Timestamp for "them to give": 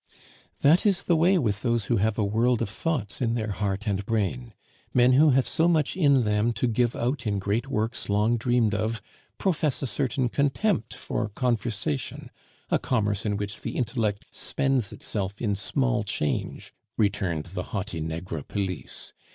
6.23-6.95